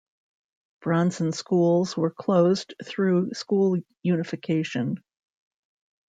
[0.81, 4.95] Bronson schools were closed through school unification.